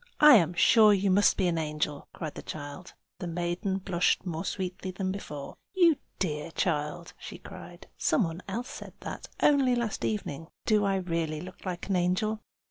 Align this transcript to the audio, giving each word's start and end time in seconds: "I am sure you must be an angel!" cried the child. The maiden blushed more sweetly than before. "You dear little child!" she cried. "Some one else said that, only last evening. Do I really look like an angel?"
"I 0.19 0.33
am 0.37 0.55
sure 0.55 0.95
you 0.95 1.11
must 1.11 1.37
be 1.37 1.45
an 1.47 1.59
angel!" 1.59 2.07
cried 2.11 2.33
the 2.33 2.41
child. 2.41 2.95
The 3.19 3.27
maiden 3.27 3.77
blushed 3.77 4.25
more 4.25 4.43
sweetly 4.43 4.89
than 4.89 5.11
before. 5.11 5.57
"You 5.75 5.97
dear 6.17 6.45
little 6.45 6.51
child!" 6.53 7.13
she 7.19 7.37
cried. 7.37 7.85
"Some 7.99 8.23
one 8.23 8.41
else 8.47 8.69
said 8.69 8.93
that, 9.01 9.27
only 9.43 9.75
last 9.75 10.03
evening. 10.03 10.47
Do 10.65 10.85
I 10.85 10.95
really 10.95 11.39
look 11.39 11.67
like 11.67 11.87
an 11.87 11.95
angel?" 11.97 12.39